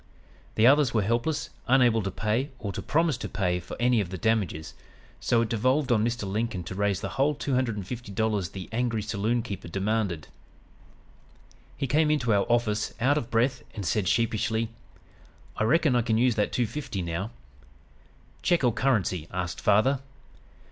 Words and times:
The 0.55 0.65
others 0.65 0.95
were 0.95 1.03
helpless, 1.03 1.51
unable 1.67 2.01
to 2.01 2.09
pay 2.09 2.49
or 2.57 2.71
to 2.73 2.81
promise 2.81 3.17
to 3.17 3.29
pay 3.29 3.59
for 3.59 3.77
any 3.79 4.01
of 4.01 4.09
the 4.09 4.17
damages, 4.17 4.73
so 5.19 5.41
it 5.43 5.49
devolved 5.49 5.91
on 5.91 6.03
Mr. 6.03 6.27
Lincoln 6.27 6.63
to 6.63 6.73
raise 6.73 7.01
the 7.01 7.09
whole 7.09 7.35
two 7.35 7.53
hundred 7.53 7.75
and 7.75 7.85
fifty 7.85 8.11
dollars 8.11 8.49
the 8.49 8.67
angry 8.71 9.03
saloon 9.03 9.43
keeper 9.43 9.67
demanded. 9.67 10.27
"He 11.77 11.85
came 11.85 12.09
into 12.09 12.33
our 12.33 12.47
office 12.51 12.95
out 12.99 13.15
of 13.19 13.29
breath 13.29 13.61
and 13.75 13.85
said 13.85 14.07
sheepishly: 14.07 14.69
"'I 15.57 15.65
reckon 15.65 15.95
I 15.95 16.01
can 16.01 16.17
use 16.17 16.33
that 16.33 16.51
two 16.51 16.65
fifty 16.65 17.03
now.' 17.03 17.29
"'Check 18.41 18.63
or 18.63 18.73
currency?' 18.73 19.27
asked 19.31 19.61
father. 19.61 19.99